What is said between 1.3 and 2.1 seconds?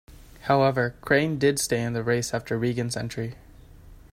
did stay in the